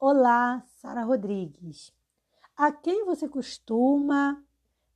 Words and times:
Olá, 0.00 0.62
Sara 0.76 1.02
Rodrigues. 1.02 1.92
A 2.56 2.70
quem 2.70 3.04
você 3.04 3.28
costuma 3.28 4.40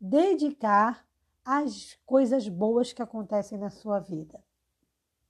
dedicar 0.01 1.05
as 1.45 1.99
coisas 2.07 2.47
boas 2.47 2.93
que 2.93 3.03
acontecem 3.03 3.59
na 3.59 3.69
sua 3.69 3.99
vida? 3.99 4.41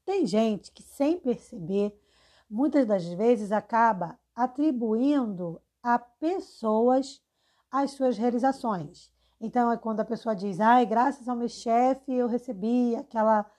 Tem 0.05 0.27
gente 0.27 0.71
que, 0.73 0.83
sem 0.83 1.19
perceber, 1.19 1.99
muitas 2.51 2.87
das 2.87 3.07
vezes 3.15 3.51
acaba 3.51 4.19
atribuindo 4.37 5.59
a 5.83 5.99
pessoas 5.99 7.23
as 7.71 7.93
suas 7.93 8.19
realizações. 8.19 9.11
Então, 9.41 9.73
é 9.73 9.79
quando 9.79 10.01
a 10.01 10.05
pessoa 10.05 10.37
diz, 10.37 10.61
ai, 10.61 10.85
graças 10.85 11.27
ao 11.27 11.35
meu 11.35 11.49
chefe 11.49 12.13
eu 12.13 12.29
recebi 12.29 12.95
aquela, 12.95 13.51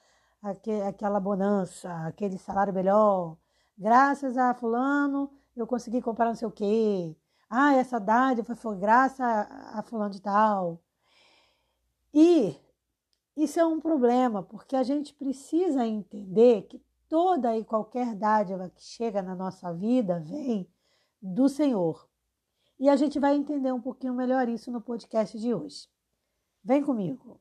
aquela 0.86 1.18
bonança, 1.18 1.92
aquele 2.06 2.38
salário 2.38 2.72
melhor. 2.72 3.36
Graças 3.76 4.38
a 4.38 4.54
fulano 4.54 5.28
eu 5.56 5.66
consegui 5.66 6.02
comprar 6.02 6.26
não 6.26 6.34
sei 6.34 6.48
o 6.48 6.50
quê. 6.50 7.16
Ah, 7.48 7.74
essa 7.74 7.98
dádiva 8.00 8.54
foi 8.56 8.76
graças 8.76 9.20
a, 9.20 9.78
a 9.78 9.82
fulano 9.82 10.10
de 10.10 10.20
tal. 10.20 10.80
E 12.12 12.56
isso 13.36 13.58
é 13.58 13.66
um 13.66 13.80
problema, 13.80 14.42
porque 14.42 14.76
a 14.76 14.82
gente 14.82 15.14
precisa 15.14 15.86
entender 15.86 16.62
que 16.62 16.82
toda 17.08 17.56
e 17.56 17.64
qualquer 17.64 18.14
dádiva 18.14 18.70
que 18.70 18.82
chega 18.82 19.22
na 19.22 19.34
nossa 19.34 19.72
vida 19.72 20.20
vem 20.20 20.68
do 21.20 21.48
Senhor. 21.48 22.08
E 22.78 22.88
a 22.88 22.96
gente 22.96 23.18
vai 23.18 23.36
entender 23.36 23.72
um 23.72 23.80
pouquinho 23.80 24.14
melhor 24.14 24.48
isso 24.48 24.70
no 24.70 24.80
podcast 24.80 25.38
de 25.38 25.54
hoje. 25.54 25.88
Vem 26.62 26.82
comigo. 26.82 27.40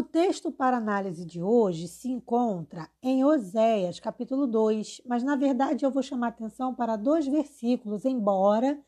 O 0.00 0.02
texto 0.02 0.50
para 0.50 0.78
análise 0.78 1.26
de 1.26 1.42
hoje 1.42 1.86
se 1.86 2.08
encontra 2.08 2.88
em 3.02 3.22
Oséias, 3.22 4.00
capítulo 4.00 4.46
2, 4.46 5.02
mas 5.04 5.22
na 5.22 5.36
verdade 5.36 5.84
eu 5.84 5.90
vou 5.90 6.02
chamar 6.02 6.28
atenção 6.28 6.74
para 6.74 6.96
dois 6.96 7.26
versículos, 7.26 8.06
embora 8.06 8.82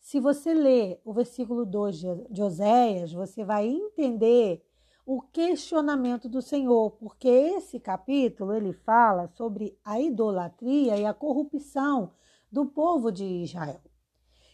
se 0.00 0.18
você 0.18 0.52
ler 0.52 1.00
o 1.04 1.12
versículo 1.12 1.64
2 1.64 2.00
de 2.30 2.42
Oséias, 2.42 3.12
você 3.12 3.44
vai 3.44 3.68
entender 3.68 4.60
o 5.06 5.22
questionamento 5.22 6.28
do 6.28 6.42
Senhor, 6.42 6.90
porque 6.98 7.28
esse 7.28 7.78
capítulo 7.78 8.52
ele 8.52 8.72
fala 8.72 9.28
sobre 9.28 9.78
a 9.84 10.00
idolatria 10.00 10.98
e 10.98 11.06
a 11.06 11.14
corrupção 11.14 12.10
do 12.50 12.66
povo 12.66 13.12
de 13.12 13.24
Israel. 13.24 13.82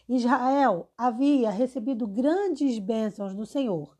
Israel 0.07 0.91
havia 0.95 1.49
recebido 1.49 2.05
grandes 2.05 2.77
bênçãos 2.77 3.33
do 3.33 3.47
Senhor. 3.47 3.97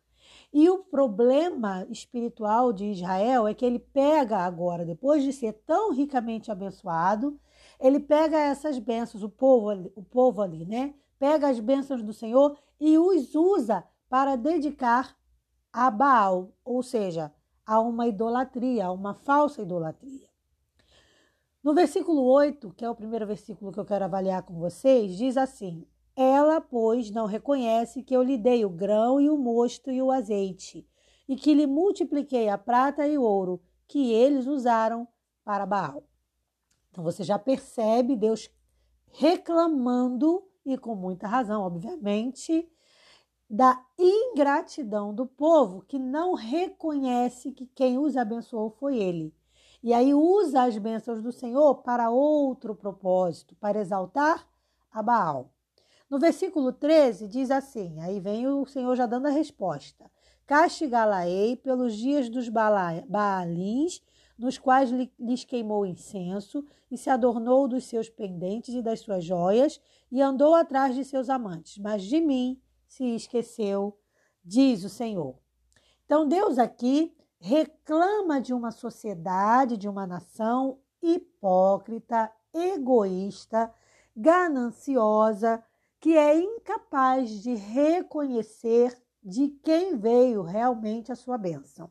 E 0.53 0.69
o 0.69 0.83
problema 0.83 1.87
espiritual 1.89 2.71
de 2.71 2.85
Israel 2.85 3.47
é 3.47 3.55
que 3.55 3.65
ele 3.65 3.79
pega 3.79 4.37
agora, 4.37 4.85
depois 4.85 5.23
de 5.23 5.33
ser 5.33 5.53
tão 5.65 5.91
ricamente 5.91 6.51
abençoado, 6.51 7.39
ele 7.79 7.99
pega 7.99 8.37
essas 8.37 8.77
bênçãos, 8.77 9.23
o 9.23 9.29
povo, 9.29 9.91
o 9.95 10.03
povo 10.03 10.41
ali, 10.43 10.63
né? 10.65 10.93
Pega 11.17 11.49
as 11.49 11.59
bênçãos 11.59 12.03
do 12.03 12.13
Senhor 12.13 12.55
e 12.79 12.97
os 12.99 13.33
usa 13.33 13.83
para 14.07 14.35
dedicar 14.35 15.17
a 15.71 15.89
Baal, 15.89 16.53
ou 16.63 16.83
seja, 16.83 17.33
a 17.65 17.79
uma 17.79 18.07
idolatria, 18.07 18.85
a 18.85 18.91
uma 18.91 19.15
falsa 19.15 19.63
idolatria. 19.63 20.29
No 21.63 21.73
versículo 21.73 22.21
8, 22.25 22.73
que 22.75 22.85
é 22.85 22.89
o 22.89 22.95
primeiro 22.95 23.25
versículo 23.25 23.71
que 23.71 23.79
eu 23.79 23.85
quero 23.85 24.05
avaliar 24.05 24.43
com 24.43 24.53
vocês, 24.59 25.17
diz 25.17 25.35
assim: 25.35 25.87
Ela, 26.15 26.61
pois, 26.61 27.09
não 27.09 27.25
reconhece 27.25 28.03
que 28.03 28.15
eu 28.15 28.21
lhe 28.21 28.37
dei 28.37 28.63
o 28.63 28.69
grão 28.69 29.19
e 29.19 29.29
o 29.29 29.37
mosto 29.37 29.89
e 29.89 30.01
o 30.01 30.11
azeite, 30.11 30.87
e 31.27 31.35
que 31.35 31.53
lhe 31.53 31.65
multipliquei 31.65 32.49
a 32.49 32.57
prata 32.57 33.07
e 33.07 33.17
o 33.17 33.23
ouro 33.23 33.61
que 33.87 34.11
eles 34.11 34.45
usaram 34.45 35.07
para 35.43 35.65
Baal. 35.65 36.03
Então 36.91 37.03
você 37.03 37.23
já 37.23 37.39
percebe 37.39 38.15
Deus 38.15 38.49
reclamando, 39.11 40.43
e 40.65 40.77
com 40.77 40.95
muita 40.95 41.27
razão, 41.27 41.61
obviamente, 41.61 42.69
da 43.49 43.83
ingratidão 43.99 45.13
do 45.13 45.25
povo 45.25 45.81
que 45.81 45.99
não 45.99 46.33
reconhece 46.33 47.51
que 47.51 47.67
quem 47.67 47.97
os 47.97 48.17
abençoou 48.17 48.71
foi 48.71 48.97
ele. 48.97 49.33
E 49.83 49.93
aí 49.93 50.13
usa 50.13 50.63
as 50.63 50.77
bênçãos 50.77 51.21
do 51.21 51.31
Senhor 51.31 51.75
para 51.83 52.09
outro 52.09 52.73
propósito, 52.73 53.55
para 53.55 53.79
exaltar 53.79 54.47
a 54.91 55.03
Baal. 55.03 55.52
No 56.13 56.19
versículo 56.19 56.71
13 56.71 57.27
diz 57.27 57.49
assim: 57.49 57.99
aí 57.99 58.19
vem 58.19 58.47
o 58.47 58.67
Senhor 58.67 58.95
já 58.95 59.07
dando 59.07 59.25
a 59.25 59.31
resposta: 59.31 60.11
Castigá-la-ei 60.45 61.55
pelos 61.55 61.97
dias 61.97 62.29
dos 62.29 62.47
Baalins, 62.49 63.99
nos 64.37 64.59
quais 64.59 64.91
lhes 65.19 65.43
queimou 65.43 65.87
incenso, 65.87 66.63
e 66.91 66.99
se 66.99 67.09
adornou 67.09 67.67
dos 67.67 67.85
seus 67.85 68.11
pendentes 68.11 68.75
e 68.75 68.81
das 68.83 68.99
suas 68.99 69.25
joias, 69.25 69.81
e 70.11 70.21
andou 70.21 70.53
atrás 70.53 70.93
de 70.93 71.03
seus 71.03 71.31
amantes. 71.31 71.79
Mas 71.79 72.03
de 72.03 72.21
mim 72.21 72.61
se 72.85 73.15
esqueceu, 73.15 73.97
diz 74.45 74.83
o 74.83 74.89
Senhor. 74.89 75.39
Então, 76.05 76.27
Deus 76.27 76.59
aqui 76.59 77.11
reclama 77.39 78.39
de 78.39 78.53
uma 78.53 78.69
sociedade, 78.69 79.77
de 79.77 79.89
uma 79.89 80.05
nação 80.05 80.77
hipócrita, 81.01 82.31
egoísta, 82.53 83.73
gananciosa, 84.15 85.63
que 86.03 86.17
é 86.17 86.37
incapaz 86.37 87.29
de 87.29 87.53
reconhecer 87.53 89.01
de 89.23 89.47
quem 89.63 89.95
veio 89.97 90.41
realmente 90.41 91.13
a 91.13 91.15
sua 91.15 91.37
bênção. 91.37 91.89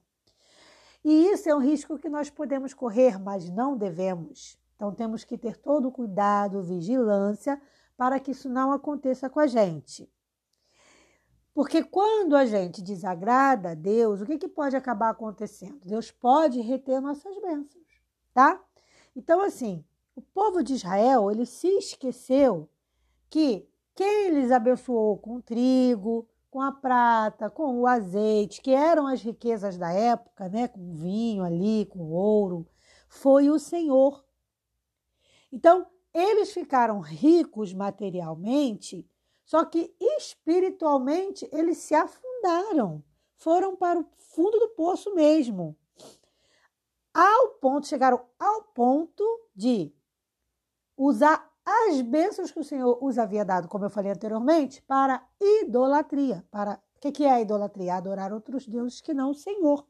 E 1.02 1.28
isso 1.28 1.48
é 1.48 1.54
um 1.54 1.60
risco 1.60 1.98
que 1.98 2.10
nós 2.10 2.28
podemos 2.28 2.74
correr, 2.74 3.18
mas 3.18 3.48
não 3.48 3.74
devemos. 3.74 4.58
Então 4.76 4.92
temos 4.92 5.24
que 5.24 5.38
ter 5.38 5.56
todo 5.56 5.88
o 5.88 5.90
cuidado, 5.90 6.62
vigilância, 6.62 7.58
para 7.96 8.20
que 8.20 8.32
isso 8.32 8.50
não 8.50 8.70
aconteça 8.70 9.30
com 9.30 9.40
a 9.40 9.46
gente. 9.46 10.12
Porque 11.54 11.82
quando 11.82 12.36
a 12.36 12.44
gente 12.44 12.82
desagrada 12.82 13.70
a 13.70 13.74
Deus, 13.74 14.20
o 14.20 14.26
que, 14.26 14.36
que 14.36 14.46
pode 14.46 14.76
acabar 14.76 15.08
acontecendo? 15.08 15.80
Deus 15.86 16.10
pode 16.10 16.60
reter 16.60 17.00
nossas 17.00 17.34
bênçãos, 17.40 18.02
tá? 18.34 18.62
Então, 19.16 19.40
assim, 19.40 19.82
o 20.14 20.20
povo 20.20 20.62
de 20.62 20.74
Israel, 20.74 21.30
ele 21.30 21.46
se 21.46 21.68
esqueceu 21.78 22.68
que 23.30 23.71
quem 23.94 24.26
eles 24.26 24.50
abençoou 24.50 25.18
com 25.18 25.40
trigo, 25.40 26.28
com 26.50 26.60
a 26.60 26.72
prata, 26.72 27.50
com 27.50 27.80
o 27.80 27.86
azeite, 27.86 28.60
que 28.60 28.72
eram 28.72 29.06
as 29.06 29.22
riquezas 29.22 29.78
da 29.78 29.92
época, 29.92 30.48
né, 30.48 30.68
com 30.68 30.94
vinho 30.94 31.42
ali, 31.42 31.86
com 31.86 32.10
ouro, 32.10 32.66
foi 33.08 33.50
o 33.50 33.58
Senhor. 33.58 34.24
Então, 35.50 35.86
eles 36.12 36.52
ficaram 36.52 37.00
ricos 37.00 37.72
materialmente 37.72 39.08
só 39.52 39.66
que 39.66 39.94
espiritualmente 40.00 41.48
eles 41.52 41.78
se 41.78 41.94
afundaram, 41.94 43.04
foram 43.36 43.76
para 43.76 44.00
o 44.00 44.06
fundo 44.16 44.58
do 44.58 44.70
poço 44.70 45.14
mesmo. 45.14 45.76
Ao 47.12 47.48
ponto, 47.60 47.86
chegaram 47.86 48.24
ao 48.38 48.62
ponto 48.62 49.22
de 49.54 49.94
usar 50.96 51.51
as 51.64 52.00
bênçãos 52.00 52.50
que 52.50 52.60
o 52.60 52.64
Senhor 52.64 52.98
os 53.02 53.18
havia 53.18 53.44
dado, 53.44 53.68
como 53.68 53.84
eu 53.84 53.90
falei 53.90 54.10
anteriormente, 54.12 54.82
para 54.82 55.26
idolatria. 55.40 56.44
Para 56.50 56.80
o 56.96 57.00
que, 57.00 57.12
que 57.12 57.24
é 57.24 57.32
a 57.32 57.40
idolatria? 57.40 57.94
Adorar 57.94 58.32
outros 58.32 58.66
deuses 58.66 59.00
que 59.00 59.14
não 59.14 59.30
o 59.30 59.34
Senhor. 59.34 59.86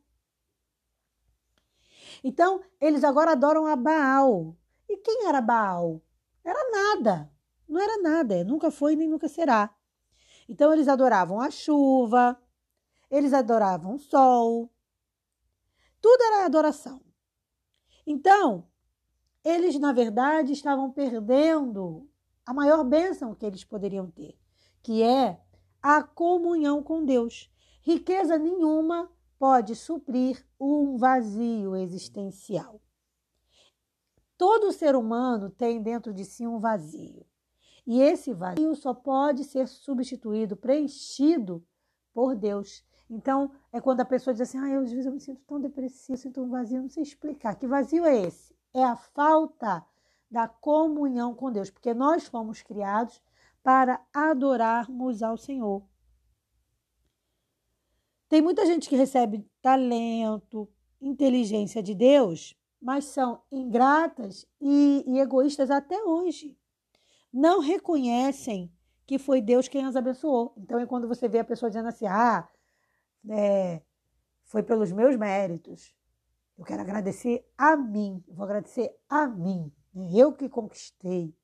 Então, 2.22 2.60
eles 2.80 3.04
agora 3.04 3.32
adoram 3.32 3.66
a 3.66 3.76
Baal. 3.76 4.56
E 4.88 4.96
quem 4.98 5.26
era 5.26 5.40
Baal? 5.40 6.02
Era 6.44 6.70
nada. 6.70 7.32
Não 7.68 7.80
era 7.80 8.02
nada, 8.02 8.44
nunca 8.44 8.70
foi 8.70 8.94
nem 8.94 9.08
nunca 9.08 9.28
será. 9.28 9.74
Então 10.48 10.72
eles 10.72 10.88
adoravam 10.88 11.40
a 11.40 11.50
chuva, 11.50 12.38
eles 13.10 13.32
adoravam 13.32 13.94
o 13.94 13.98
sol. 13.98 14.70
Tudo 16.00 16.22
era 16.22 16.44
adoração. 16.44 17.00
Então, 18.06 18.68
eles 19.44 19.78
na 19.78 19.92
verdade 19.92 20.52
estavam 20.52 20.90
perdendo 20.90 22.08
a 22.44 22.52
maior 22.52 22.84
bênção 22.84 23.34
que 23.34 23.46
eles 23.46 23.64
poderiam 23.64 24.10
ter, 24.10 24.38
que 24.82 25.02
é 25.02 25.40
a 25.80 26.02
comunhão 26.02 26.82
com 26.82 27.04
Deus. 27.04 27.50
Riqueza 27.82 28.38
nenhuma 28.38 29.10
pode 29.38 29.74
suprir 29.74 30.44
um 30.58 30.96
vazio 30.96 31.74
existencial. 31.74 32.80
Todo 34.38 34.72
ser 34.72 34.94
humano 34.94 35.50
tem 35.50 35.82
dentro 35.82 36.12
de 36.12 36.24
si 36.24 36.46
um 36.46 36.58
vazio. 36.58 37.26
E 37.86 38.00
esse 38.00 38.32
vazio 38.32 38.74
só 38.76 38.94
pode 38.94 39.44
ser 39.44 39.66
substituído, 39.66 40.56
preenchido 40.56 41.64
por 42.14 42.36
Deus. 42.36 42.84
Então, 43.10 43.50
é 43.72 43.80
quando 43.80 44.00
a 44.00 44.04
pessoa 44.04 44.32
diz 44.32 44.40
assim: 44.40 44.58
ah, 44.58 44.78
às 44.78 44.90
vezes 44.90 45.06
eu 45.06 45.12
me 45.12 45.20
sinto 45.20 45.42
tão 45.46 45.60
depressivo, 45.60 46.16
sinto 46.16 46.40
um 46.40 46.48
vazio, 46.48 46.80
não 46.80 46.88
sei 46.88 47.02
explicar. 47.02 47.56
Que 47.56 47.66
vazio 47.66 48.04
é 48.04 48.22
esse? 48.22 48.51
É 48.74 48.82
a 48.84 48.96
falta 48.96 49.84
da 50.30 50.48
comunhão 50.48 51.34
com 51.34 51.52
Deus, 51.52 51.70
porque 51.70 51.92
nós 51.92 52.26
fomos 52.26 52.62
criados 52.62 53.22
para 53.62 54.00
adorarmos 54.12 55.22
ao 55.22 55.36
Senhor. 55.36 55.82
Tem 58.28 58.40
muita 58.40 58.64
gente 58.64 58.88
que 58.88 58.96
recebe 58.96 59.46
talento, 59.60 60.66
inteligência 61.00 61.82
de 61.82 61.94
Deus, 61.94 62.56
mas 62.80 63.04
são 63.04 63.42
ingratas 63.52 64.46
e, 64.60 65.04
e 65.06 65.18
egoístas 65.20 65.70
até 65.70 66.02
hoje. 66.02 66.56
Não 67.32 67.60
reconhecem 67.60 68.72
que 69.06 69.18
foi 69.18 69.42
Deus 69.42 69.68
quem 69.68 69.84
as 69.84 69.96
abençoou. 69.96 70.54
Então 70.56 70.78
é 70.78 70.86
quando 70.86 71.06
você 71.06 71.28
vê 71.28 71.40
a 71.40 71.44
pessoa 71.44 71.68
dizendo 71.68 71.88
assim: 71.88 72.06
ah, 72.06 72.48
é, 73.28 73.82
foi 74.44 74.62
pelos 74.62 74.90
meus 74.92 75.16
méritos. 75.16 75.94
Eu 76.56 76.64
quero 76.64 76.82
agradecer 76.82 77.46
a 77.56 77.76
mim, 77.76 78.22
vou 78.28 78.44
agradecer 78.44 78.94
a 79.08 79.26
mim, 79.26 79.72
né? 79.94 80.10
eu 80.14 80.32
que 80.32 80.48
conquistei. 80.48 81.34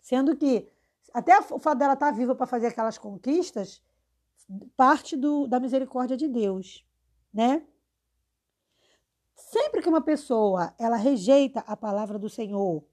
Sendo 0.00 0.36
que 0.36 0.68
até 1.12 1.38
o 1.38 1.58
fato 1.58 1.78
dela 1.78 1.94
estar 1.94 2.10
viva 2.12 2.34
para 2.34 2.46
fazer 2.46 2.68
aquelas 2.68 2.98
conquistas 2.98 3.82
parte 4.76 5.16
do, 5.16 5.46
da 5.46 5.58
misericórdia 5.58 6.16
de 6.16 6.28
Deus, 6.28 6.86
né? 7.32 7.66
Sempre 9.34 9.82
que 9.82 9.88
uma 9.88 10.00
pessoa 10.00 10.74
ela 10.78 10.96
rejeita 10.96 11.60
a 11.60 11.76
palavra 11.76 12.18
do 12.18 12.28
Senhor, 12.28 12.84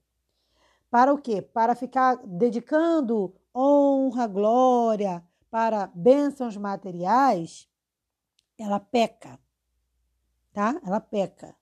para 0.90 1.12
o 1.12 1.18
quê? 1.18 1.42
Para 1.42 1.74
ficar 1.74 2.16
dedicando 2.24 3.34
honra, 3.54 4.26
glória 4.26 5.24
para 5.50 5.88
bênçãos 5.94 6.56
materiais, 6.56 7.68
ela 8.58 8.80
peca, 8.80 9.38
tá? 10.54 10.80
Ela 10.86 11.00
peca. 11.00 11.54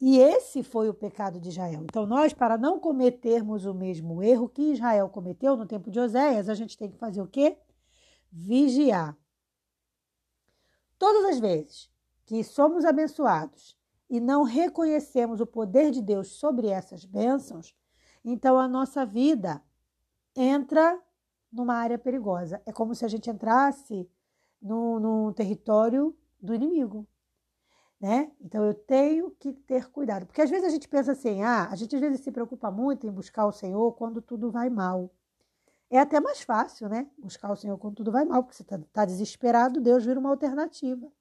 E 0.00 0.18
esse 0.18 0.62
foi 0.62 0.88
o 0.88 0.94
pecado 0.94 1.38
de 1.38 1.50
Israel. 1.50 1.82
Então, 1.84 2.06
nós, 2.06 2.32
para 2.32 2.56
não 2.56 2.80
cometermos 2.80 3.66
o 3.66 3.74
mesmo 3.74 4.22
erro 4.22 4.48
que 4.48 4.72
Israel 4.72 5.10
cometeu 5.10 5.56
no 5.56 5.66
tempo 5.66 5.90
de 5.90 6.00
Oséias, 6.00 6.48
a 6.48 6.54
gente 6.54 6.76
tem 6.76 6.90
que 6.90 6.96
fazer 6.96 7.20
o 7.20 7.28
quê? 7.28 7.58
Vigiar. 8.32 9.14
Todas 10.98 11.26
as 11.26 11.38
vezes 11.38 11.90
que 12.24 12.42
somos 12.42 12.84
abençoados 12.86 13.76
e 14.08 14.20
não 14.20 14.42
reconhecemos 14.42 15.38
o 15.38 15.46
poder 15.46 15.90
de 15.90 16.00
Deus 16.00 16.28
sobre 16.28 16.68
essas 16.68 17.04
bênçãos, 17.04 17.76
então 18.24 18.58
a 18.58 18.66
nossa 18.66 19.04
vida 19.04 19.62
entra 20.34 20.98
numa 21.52 21.74
área 21.74 21.98
perigosa. 21.98 22.62
É 22.64 22.72
como 22.72 22.94
se 22.94 23.04
a 23.04 23.08
gente 23.08 23.28
entrasse 23.28 24.08
no 24.62 25.32
território 25.34 26.16
do 26.40 26.54
inimigo. 26.54 27.06
Né? 28.00 28.32
Então 28.40 28.64
eu 28.64 28.72
tenho 28.72 29.30
que 29.32 29.52
ter 29.52 29.90
cuidado, 29.90 30.24
porque 30.24 30.40
às 30.40 30.48
vezes 30.48 30.64
a 30.64 30.70
gente 30.70 30.88
pensa 30.88 31.12
assim, 31.12 31.42
ah, 31.42 31.68
a 31.70 31.76
gente 31.76 31.94
às 31.94 32.00
vezes 32.00 32.20
se 32.20 32.32
preocupa 32.32 32.70
muito 32.70 33.06
em 33.06 33.10
buscar 33.10 33.44
o 33.46 33.52
Senhor 33.52 33.92
quando 33.92 34.22
tudo 34.22 34.50
vai 34.50 34.70
mal. 34.70 35.10
É 35.90 35.98
até 35.98 36.18
mais 36.18 36.40
fácil, 36.40 36.88
né? 36.88 37.10
Buscar 37.18 37.50
o 37.52 37.56
Senhor 37.56 37.76
quando 37.76 37.96
tudo 37.96 38.10
vai 38.10 38.24
mal, 38.24 38.42
porque 38.42 38.56
você 38.56 38.62
está 38.62 38.78
tá 38.92 39.04
desesperado, 39.04 39.80
Deus 39.80 40.06
vira 40.06 40.18
uma 40.18 40.30
alternativa. 40.30 41.12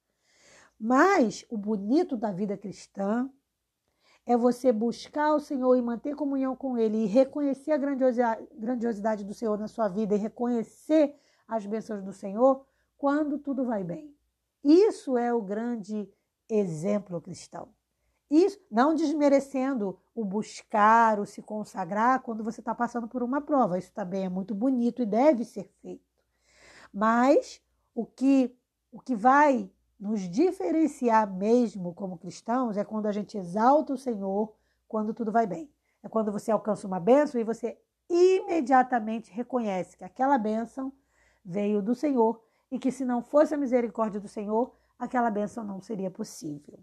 Mas 0.80 1.44
o 1.50 1.58
bonito 1.58 2.16
da 2.16 2.32
vida 2.32 2.56
cristã 2.56 3.30
é 4.26 4.38
você 4.38 4.72
buscar 4.72 5.34
o 5.34 5.40
Senhor 5.40 5.76
e 5.76 5.82
manter 5.82 6.16
comunhão 6.16 6.56
com 6.56 6.78
Ele 6.78 7.04
e 7.04 7.08
reconhecer 7.08 7.72
a 7.72 7.78
grandiosidade, 7.78 9.26
do 9.26 9.34
Senhor 9.34 9.58
na 9.58 9.68
sua 9.68 9.90
vida 9.90 10.16
e 10.16 10.20
reconhecer 10.20 11.16
as 11.48 11.66
bênçãos 11.66 12.04
do 12.04 12.14
Senhor 12.14 12.66
quando 12.98 13.40
tudo 13.40 13.66
vai 13.66 13.84
bem. 13.84 14.16
Isso 14.64 15.18
é 15.18 15.34
o 15.34 15.42
grande 15.42 16.08
exemplo 16.50 17.22
cristão. 17.22 17.70
Isso, 18.30 18.60
não 18.70 18.94
desmerecendo 18.94 20.00
o 20.14 20.24
buscar, 20.24 21.20
o 21.20 21.26
se 21.26 21.42
consagrar 21.42 22.22
quando 22.22 22.44
você 22.44 22.62
está 22.62 22.76
passando 22.76 23.08
por 23.08 23.24
uma 23.24 23.42
prova. 23.42 23.78
Isso 23.78 23.92
também 23.92 24.26
é 24.26 24.30
muito 24.30 24.54
bonito 24.54 25.02
e 25.02 25.06
deve 25.06 25.44
ser 25.44 25.72
feito. 25.82 26.04
Mas 26.94 27.62
o 27.96 28.06
que, 28.06 28.56
o 28.92 29.00
que 29.00 29.16
vai 29.16 29.70
nos 30.00 30.22
diferenciar 30.30 31.32
mesmo 31.32 31.94
como 31.94 32.18
cristãos 32.18 32.78
é 32.78 32.86
quando 32.86 33.08
a 33.08 33.12
gente 33.12 33.38
exalta 33.38 33.94
o 33.94 33.98
Senhor 33.98 34.56
quando 34.88 35.14
tudo 35.14 35.32
vai 35.32 35.48
bem. 35.48 35.70
É 36.04 36.08
quando 36.08 36.32
você 36.32 36.52
alcança 36.52 36.88
uma 36.88 37.00
bênção 37.00 37.42
e 37.42 37.44
você 37.44 37.78
imediatamente 38.10 39.32
reconhece 39.32 39.98
que 39.98 40.04
aquela 40.04 40.38
bênção 40.38 40.94
veio 41.44 41.82
do 41.82 41.94
Senhor 41.94 42.42
e 42.72 42.80
que 42.80 42.92
se 42.92 43.04
não 43.04 43.22
fosse 43.22 43.54
a 43.54 43.58
misericórdia 43.58 44.20
do 44.20 44.28
Senhor, 44.28 44.76
aquela 45.00 45.32
bênção 45.32 45.64
não 45.64 45.80
seria 45.80 46.12
possível. 46.12 46.78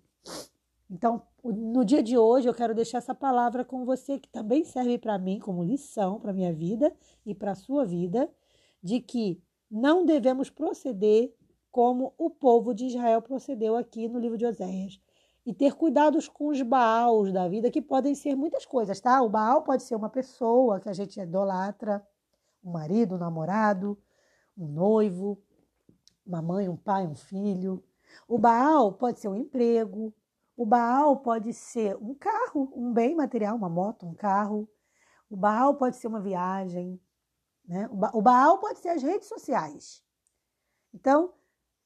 Então, 0.91 1.23
no 1.45 1.85
dia 1.85 2.03
de 2.03 2.17
hoje, 2.17 2.49
eu 2.49 2.55
quero 2.55 2.75
deixar 2.75 2.99
essa 2.99 3.15
palavra 3.15 3.65
com 3.65 3.85
você, 3.85 4.19
que 4.19 4.29
também 4.29 4.65
serve 4.65 4.99
para 4.99 5.19
mim 5.19 5.39
como 5.39 5.63
lição 5.63 6.19
para 6.19 6.33
minha 6.33 6.53
vida 6.53 6.93
e 7.25 7.35
para 7.35 7.53
a 7.53 7.57
sua 7.57 7.85
vida, 7.85 8.31
de 8.83 9.01
que 9.01 9.43
não 9.71 10.05
devemos 10.07 10.49
proceder 10.49 11.35
como 11.71 12.15
o 12.17 12.31
povo 12.31 12.73
de 12.73 12.87
Israel 12.87 13.21
procedeu 13.21 13.77
aqui 13.77 14.09
no 14.09 14.19
livro 14.19 14.39
de 14.39 14.47
Oséias. 14.47 15.01
E 15.45 15.53
ter 15.53 15.75
cuidados 15.75 16.29
com 16.29 16.49
os 16.49 16.63
baals 16.63 17.33
da 17.33 17.47
vida, 17.47 17.71
que 17.71 17.83
podem 17.83 18.15
ser 18.15 18.35
muitas 18.35 18.65
coisas, 18.65 19.01
tá? 19.01 19.23
O 19.23 19.29
baal 19.29 19.63
pode 19.63 19.83
ser 19.83 19.95
uma 19.95 20.09
pessoa 20.09 20.81
que 20.81 20.89
a 20.89 20.93
gente 20.93 21.21
idolatra, 21.21 22.05
um 22.65 22.73
marido, 22.73 23.15
um 23.15 23.19
namorado, 23.19 23.97
um 24.57 24.67
noivo, 24.67 25.41
uma 26.27 26.43
mãe, 26.43 26.69
um 26.69 26.77
pai, 26.77 27.07
um 27.07 27.15
filho. 27.15 27.85
O 28.27 28.39
Baal 28.39 28.93
pode 28.93 29.21
ser 29.21 29.29
um 29.29 29.37
emprego. 29.37 30.15
O 30.57 30.65
Baal 30.65 31.19
pode 31.19 31.53
ser 31.53 31.97
um 31.97 32.15
carro, 32.15 32.73
um 32.75 32.93
bem 32.93 33.15
material, 33.15 33.57
uma 33.57 33.69
moto, 33.69 34.07
um 34.07 34.15
carro. 34.15 34.69
O 35.29 35.37
Baal 35.37 35.75
pode 35.77 35.97
ser 35.97 36.07
uma 36.07 36.21
viagem. 36.21 37.01
Né? 37.67 37.89
O 37.91 38.23
Baal 38.23 38.59
pode 38.59 38.79
ser 38.79 38.91
as 38.91 39.03
redes 39.03 39.29
sociais. 39.29 40.03
Então, 40.95 41.35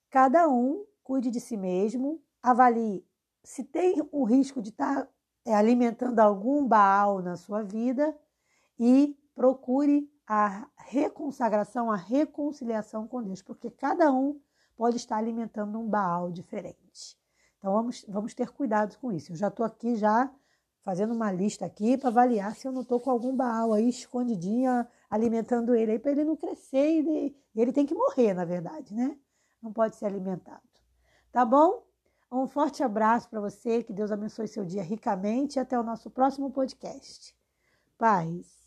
cada 0.09 0.49
um 0.49 0.87
cuide 1.03 1.31
de 1.31 1.41
si 1.41 1.56
mesmo, 1.56 2.23
avalie 2.43 3.05
se 3.43 3.65
tem 3.65 3.97
o 4.12 4.25
risco 4.25 4.61
de 4.61 4.71
estar 4.71 5.05
tá, 5.05 5.09
é, 5.44 5.55
alimentando 5.55 6.21
algum 6.21 6.67
Baal 6.67 7.23
na 7.23 7.37
sua 7.37 7.62
vida 7.62 8.17
e 8.79 9.19
procure 9.35 10.11
a 10.26 10.69
reconsagração, 10.76 11.91
a 11.91 11.97
reconciliação 11.97 13.06
com 13.09 13.23
Deus, 13.23 13.43
porque 13.43 13.71
cada 13.71 14.12
um 14.12 14.41
pode 14.81 14.97
estar 14.97 15.19
alimentando 15.19 15.79
um 15.79 15.87
Baal 15.87 16.32
diferente. 16.32 17.15
Então 17.59 17.71
vamos, 17.71 18.03
vamos 18.09 18.32
ter 18.32 18.49
cuidado 18.49 18.97
com 18.97 19.12
isso. 19.12 19.31
Eu 19.31 19.37
já 19.37 19.49
estou 19.49 19.67
aqui 19.67 19.94
já 19.94 20.32
fazendo 20.81 21.12
uma 21.12 21.31
lista 21.31 21.67
aqui 21.67 21.99
para 21.99 22.09
avaliar 22.09 22.56
se 22.56 22.67
eu 22.67 22.73
não 22.73 22.81
estou 22.81 22.99
com 22.99 23.11
algum 23.11 23.37
Baal 23.37 23.75
aí 23.75 23.91
escondidinho, 23.91 24.87
alimentando 25.11 25.75
ele 25.75 25.93
aí 25.93 25.99
para 25.99 26.12
ele 26.12 26.25
não 26.25 26.35
crescer 26.35 27.03
e 27.03 27.37
ele 27.55 27.75
tem 27.75 27.85
que 27.85 27.93
morrer, 27.93 28.32
na 28.32 28.47
verdade, 28.47 28.94
né? 28.94 29.19
Não 29.62 29.71
pode 29.71 29.97
ser 29.97 30.06
alimentado. 30.06 30.62
Tá 31.31 31.44
bom? 31.44 31.85
Um 32.33 32.47
forte 32.47 32.83
abraço 32.83 33.29
para 33.29 33.38
você, 33.38 33.83
que 33.83 33.93
Deus 33.93 34.11
abençoe 34.11 34.49
seu 34.49 34.65
dia 34.65 34.83
ricamente 34.83 35.56
e 35.56 35.61
até 35.61 35.79
o 35.79 35.83
nosso 35.83 36.09
próximo 36.09 36.50
podcast. 36.50 37.37
Paz. 37.99 38.60